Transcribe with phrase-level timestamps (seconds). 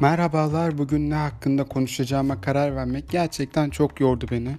[0.00, 4.56] Merhabalar, bugün ne hakkında konuşacağıma karar vermek gerçekten çok yordu beni.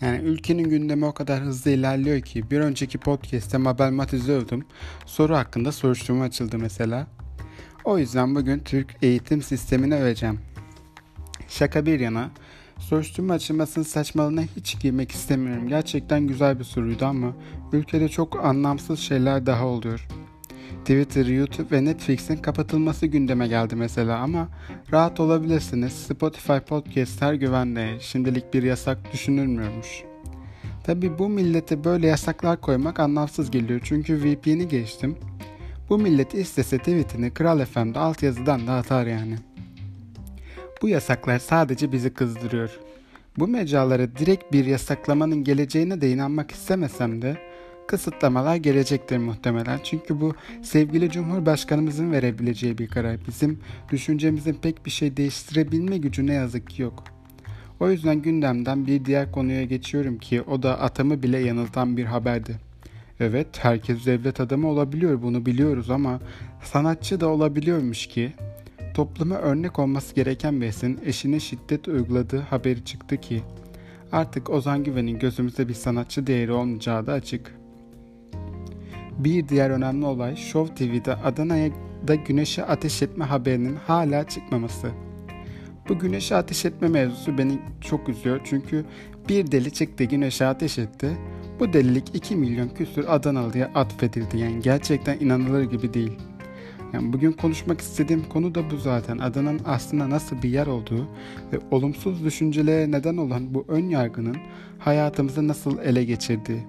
[0.00, 4.64] Yani ülkenin gündemi o kadar hızlı ilerliyor ki bir önceki podcast'te Mabel Matiz'i övdüm.
[5.06, 7.06] Soru hakkında soruşturma açıldı mesela.
[7.84, 10.40] O yüzden bugün Türk eğitim sistemini öveceğim.
[11.48, 12.30] Şaka bir yana,
[12.78, 15.68] soruşturma açılmasının saçmalığına hiç girmek istemiyorum.
[15.68, 17.32] Gerçekten güzel bir soruydu ama
[17.72, 20.08] ülkede çok anlamsız şeyler daha oluyor.
[20.80, 24.48] Twitter, YouTube ve Netflix'in kapatılması gündeme geldi mesela ama
[24.92, 25.92] rahat olabilirsiniz.
[25.92, 28.00] Spotify podcastler güvende.
[28.00, 30.02] Şimdilik bir yasak düşünülmüyormuş.
[30.84, 35.16] Tabi bu millete böyle yasaklar koymak anlamsız geliyor çünkü VPN'i geçtim.
[35.88, 39.36] Bu millet istese tweetini Kral FM'de altyazıdan da atar yani.
[40.82, 42.70] Bu yasaklar sadece bizi kızdırıyor.
[43.38, 47.36] Bu mecralara direkt bir yasaklamanın geleceğine de inanmak istemesem de
[47.88, 49.80] kısıtlamalar gelecektir muhtemelen.
[49.84, 53.16] Çünkü bu sevgili Cumhurbaşkanımızın verebileceği bir karar.
[53.28, 57.04] Bizim düşüncemizin pek bir şey değiştirebilme gücü ne yazık ki yok.
[57.80, 62.56] O yüzden gündemden bir diğer konuya geçiyorum ki o da atamı bile yanıltan bir haberdi.
[63.20, 66.20] Evet herkes devlet adamı olabiliyor bunu biliyoruz ama
[66.64, 68.32] sanatçı da olabiliyormuş ki
[68.94, 73.42] topluma örnek olması gereken esin eşine şiddet uyguladığı haberi çıktı ki
[74.12, 77.61] artık Ozan Güven'in gözümüzde bir sanatçı değeri olmayacağı da açık.
[79.18, 81.70] Bir diğer önemli olay Show TV'de Adana'ya
[82.08, 84.90] da güneşe ateş etme haberinin hala çıkmaması.
[85.88, 88.84] Bu güneşe ateş etme mevzusu beni çok üzüyor çünkü
[89.28, 91.18] bir deli çıktı güneşe ateş etti.
[91.60, 96.18] Bu delilik 2 milyon küsür Adanalı'ya atfedildi yani gerçekten inanılır gibi değil.
[96.92, 99.18] Yani bugün konuşmak istediğim konu da bu zaten.
[99.18, 101.06] Adana'nın aslında nasıl bir yer olduğu
[101.52, 104.36] ve olumsuz düşüncelere neden olan bu ön yargının
[104.78, 106.60] hayatımızı nasıl ele geçirdiği.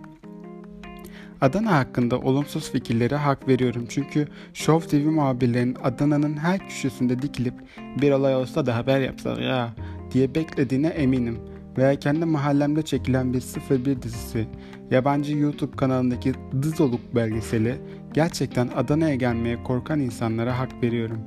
[1.43, 7.53] Adana hakkında olumsuz fikirlere hak veriyorum çünkü Show TV muhabirlerinin Adana'nın her köşesinde dikilip
[8.01, 9.73] bir olay olsa da haber yapsak ya
[10.11, 11.39] diye beklediğine eminim.
[11.77, 14.47] Veya kendi mahallemde çekilen bir 01 dizisi,
[14.91, 17.75] yabancı YouTube kanalındaki Dızoluk belgeseli
[18.13, 21.19] gerçekten Adana'ya gelmeye korkan insanlara hak veriyorum.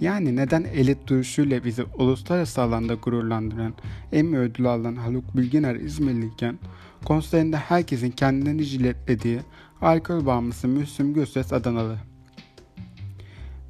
[0.00, 3.74] Yani neden elit duruşuyla bizi uluslararası alanda gururlandıran
[4.12, 6.58] Emmy ödülü alan Haluk Bilginer İzmirliyken
[7.04, 9.40] konserinde herkesin kendini jiletlediği
[9.80, 11.98] alkol bağımlısı Müslüm Gürses Adanalı.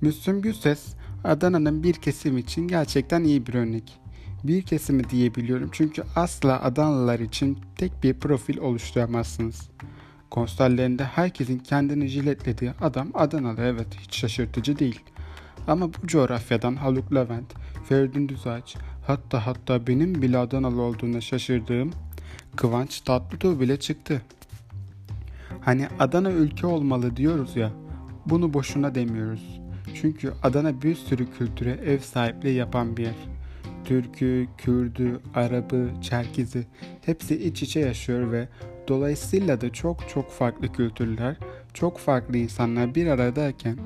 [0.00, 4.00] Müslüm Gürses Adana'nın bir kesim için gerçekten iyi bir örnek.
[4.44, 9.70] Bir kesimi diyebiliyorum çünkü asla Adanalılar için tek bir profil oluşturamazsınız.
[10.30, 15.00] Konserlerinde herkesin kendini jiletlediği adam Adanalı evet hiç şaşırtıcı değil.
[15.66, 17.54] Ama bu coğrafyadan Haluk Levent,
[17.88, 18.76] Feridun Düzağaç,
[19.06, 21.91] hatta hatta benim bile Adanalı olduğuna şaşırdığım
[22.56, 24.22] Kıvanç Tatlıtuğ bile çıktı.
[25.61, 27.71] Hani Adana ülke olmalı diyoruz ya,
[28.27, 29.61] bunu boşuna demiyoruz.
[29.94, 33.15] Çünkü Adana bir sürü kültüre ev sahipliği yapan bir yer.
[33.84, 36.66] Türkü, Kürdü, Arabı, Çerkezi
[37.06, 38.49] hepsi iç içe yaşıyor ve
[38.89, 41.37] dolayısıyla da çok çok farklı kültürler,
[41.75, 43.78] çok farklı insanlar bir aradayken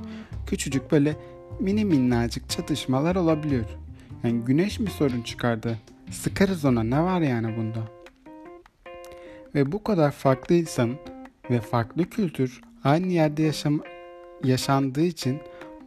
[0.47, 1.17] küçücük böyle
[1.61, 3.65] mini minnacık çatışmalar olabiliyor.
[4.25, 5.79] Yani güneş mi sorun çıkardı?
[6.11, 7.81] Sıkarız ona ne var yani bunda?
[9.55, 10.91] Ve bu kadar farklı insan
[11.51, 13.81] ve farklı kültür aynı yerde yaşam
[14.45, 15.41] yaşandığı için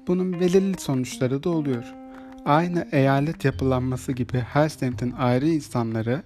[0.07, 1.83] bunun belirli sonuçları da oluyor.
[2.45, 6.23] Aynı eyalet yapılanması gibi her semtin ayrı insanları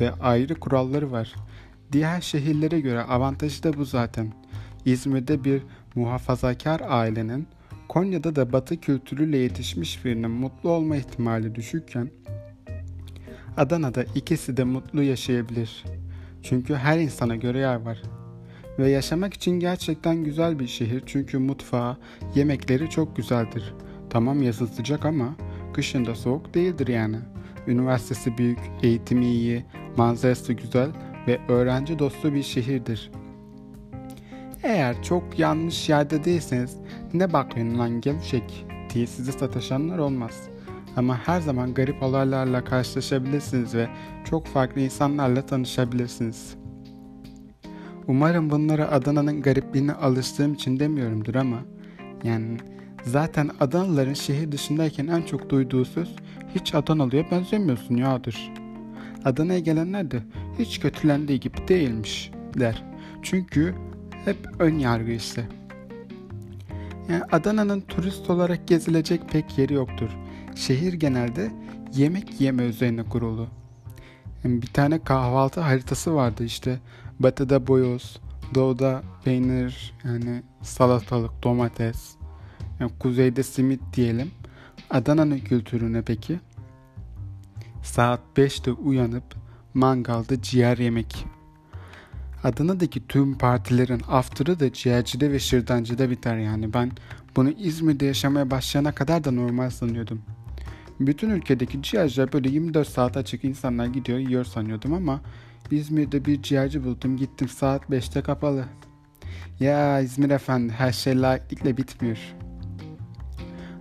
[0.00, 1.34] ve ayrı kuralları var.
[1.92, 4.32] Diğer şehirlere göre avantajı da bu zaten.
[4.84, 5.62] İzmir'de bir
[5.94, 7.46] muhafazakar ailenin
[7.88, 12.10] Konya'da da batı kültürüyle yetişmiş birinin mutlu olma ihtimali düşükken
[13.56, 15.84] Adana'da ikisi de mutlu yaşayabilir.
[16.42, 18.02] Çünkü her insana göre yer var.
[18.78, 21.96] Ve yaşamak için gerçekten güzel bir şehir çünkü mutfağı,
[22.34, 23.74] yemekleri çok güzeldir.
[24.10, 25.36] Tamam yazın sıcak ama
[25.74, 27.16] kışın da soğuk değildir yani.
[27.66, 29.64] Üniversitesi büyük, eğitimi iyi,
[29.96, 30.90] manzarası güzel
[31.26, 33.10] ve öğrenci dostu bir şehirdir.
[34.62, 36.76] Eğer çok yanlış yerde değilseniz
[37.14, 40.51] ne bakıyorsun lan gevşek diye sizi sataşanlar olmaz.
[40.96, 43.88] Ama her zaman garip olaylarla karşılaşabilirsiniz ve
[44.24, 46.54] çok farklı insanlarla tanışabilirsiniz.
[48.08, 51.58] Umarım bunları Adana'nın garipliğine alıştığım için demiyorumdur ama
[52.24, 52.56] yani
[53.04, 56.16] zaten Adanalıların şehir dışındayken en çok duyduğu söz
[56.54, 58.52] hiç Adanalı'ya benzemiyorsun yadır.
[59.24, 60.22] Adana'ya gelenler de
[60.58, 62.84] hiç kötülendiği gibi değilmiş der.
[63.22, 63.74] Çünkü
[64.24, 65.48] hep ön yargı işte.
[67.08, 70.10] Yani Adana'nın turist olarak gezilecek pek yeri yoktur.
[70.56, 71.50] Şehir genelde
[71.94, 73.48] yemek yeme üzerine kurulu.
[74.44, 76.80] Bir tane kahvaltı haritası vardı işte.
[77.20, 78.20] Batıda boyoz,
[78.54, 82.14] doğuda peynir, yani salatalık, domates.
[82.80, 84.30] Yani kuzeyde simit diyelim.
[84.90, 86.40] Adana'nın kültürüne peki?
[87.82, 89.34] Saat 5'te uyanıp
[89.74, 91.26] mangalda ciğer yemek.
[92.44, 96.74] Adana'daki tüm partilerin after'ı da ciğercide ve şırdancıda biter yani.
[96.74, 96.92] Ben
[97.36, 100.22] bunu İzmir'de yaşamaya başlayana kadar da normal sanıyordum.
[101.06, 105.20] Bütün ülkedeki ciğerciler böyle 24 saat açık insanlar gidiyor yiyor sanıyordum ama
[105.70, 108.64] İzmir'de bir ciğerci buldum gittim saat 5'te kapalı.
[109.60, 112.18] Ya İzmir efendi her şey layıklıkla bitmiyor.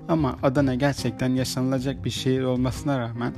[0.09, 3.33] Ama Adana gerçekten yaşanılacak bir şehir olmasına rağmen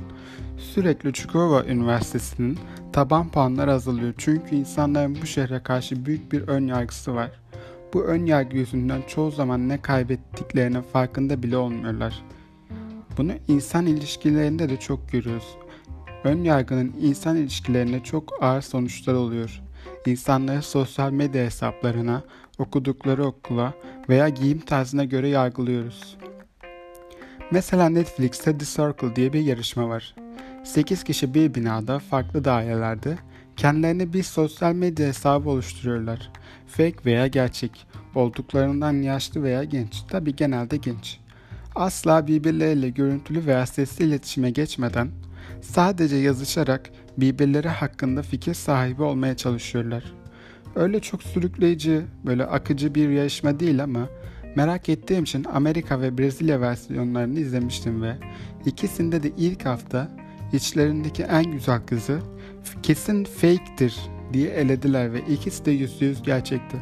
[0.56, 2.58] sürekli Çukurova Üniversitesi'nin
[2.92, 4.14] taban puanları azalıyor.
[4.18, 7.30] Çünkü insanların bu şehre karşı büyük bir ön yargısı var.
[7.94, 12.22] Bu ön yargı yüzünden çoğu zaman ne kaybettiklerinin farkında bile olmuyorlar.
[13.16, 15.56] Bunu insan ilişkilerinde de çok görüyoruz.
[16.24, 19.62] Ön yargının insan ilişkilerine çok ağır sonuçlar oluyor.
[20.06, 22.22] İnsanları sosyal medya hesaplarına,
[22.58, 23.74] okudukları okula
[24.08, 26.16] veya giyim tarzına göre yargılıyoruz.
[27.50, 30.14] Mesela Netflix'te The Circle diye bir yarışma var.
[30.64, 33.18] 8 kişi bir binada farklı dairelerde
[33.56, 36.30] kendilerine bir sosyal medya hesabı oluşturuyorlar.
[36.66, 41.23] Fake veya gerçek, olduklarından yaşlı veya genç, tabi genelde genç.
[41.74, 45.08] Asla birbirleriyle görüntülü veya sesli iletişime geçmeden
[45.60, 50.04] sadece yazışarak birbirleri hakkında fikir sahibi olmaya çalışıyorlar.
[50.76, 54.08] Öyle çok sürükleyici, böyle akıcı bir yarışma değil ama
[54.56, 58.16] merak ettiğim için Amerika ve Brezilya versiyonlarını izlemiştim ve
[58.66, 60.08] ikisinde de ilk hafta
[60.52, 62.20] içlerindeki en güzel kızı
[62.82, 63.96] kesin fake'tir
[64.32, 66.76] diye elediler ve ikisi de yüzde yüz gerçekti.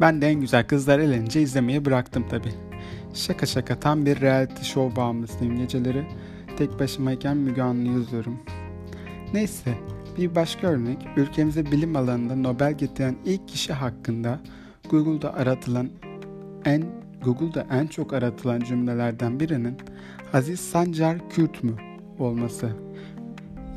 [0.00, 2.48] Ben de en güzel kızlar elenince izlemeyi bıraktım tabi.
[3.14, 6.06] Şaka şaka tam bir reality show bağımlısıyım geceleri.
[6.58, 8.38] Tek başımayken Müge Anlı'yı izliyorum.
[9.34, 9.74] Neyse
[10.18, 14.40] bir başka örnek ülkemize bilim alanında Nobel getiren ilk kişi hakkında
[14.90, 15.90] Google'da aratılan
[16.64, 16.84] en
[17.24, 19.76] Google'da en çok aratılan cümlelerden birinin
[20.32, 21.72] Aziz Sancar Kürt mü
[22.18, 22.83] olması.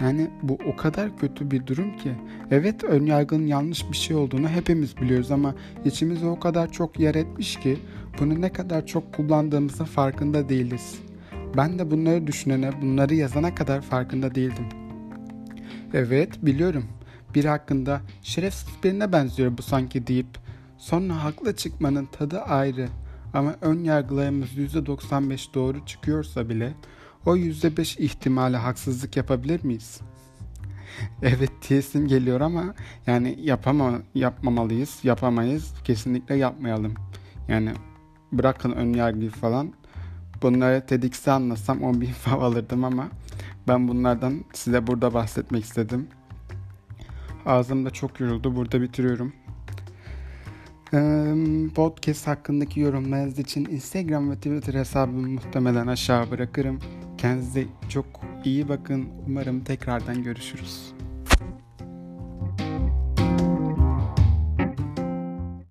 [0.02, 2.12] Yani bu o kadar kötü bir durum ki.
[2.52, 5.56] Evet ön yargının yanlış bir şey olduğunu hepimiz biliyoruz ama
[5.86, 7.78] içimizde o kadar çok yer etmiş ki
[8.20, 11.00] bunu ne kadar çok kullandığımızın farkında değiliz.
[11.58, 14.66] Ben de bunları düşünene, bunları yazana kadar farkında değildim.
[15.94, 16.86] Evet biliyorum.
[17.36, 20.28] Bir hakkında şerefsiz birine benziyor bu sanki deyip
[20.78, 22.88] sonra haklı çıkmanın tadı ayrı.
[23.34, 26.74] Ama ön yargılarımız %95 doğru çıkıyorsa bile
[27.26, 30.02] o %5 ihtimale haksızlık yapabilir miyiz?
[31.22, 32.74] evet diyesim geliyor ama
[33.08, 36.94] yani yapama, yapmamalıyız, yapamayız, kesinlikle yapmayalım.
[37.48, 37.74] Yani
[38.32, 39.74] bırakın ön yargıyı falan.
[40.42, 43.08] Bunları TEDx'e anlatsam 10 bin fav alırdım ama
[43.68, 46.08] ben bunlardan size burada bahsetmek istedim.
[47.46, 48.56] Ağzım da çok yoruldu.
[48.56, 49.34] Burada bitiriyorum.
[51.76, 56.80] Podcast hakkındaki yorumlarınız için Instagram ve Twitter hesabımı muhtemelen aşağı bırakırım.
[57.18, 58.06] Kendinize çok
[58.44, 59.10] iyi bakın.
[59.28, 60.97] Umarım tekrardan görüşürüz.